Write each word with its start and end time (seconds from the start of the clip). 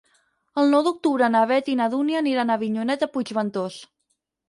El 0.61 0.73
nou 0.75 0.81
d'octubre 0.87 1.29
na 1.35 1.43
Beth 1.53 1.71
i 1.75 1.77
na 1.83 1.89
Dúnia 1.93 2.25
aniran 2.25 2.55
a 2.55 2.59
Avinyonet 2.63 3.07
de 3.07 3.13
Puigventós. 3.15 3.83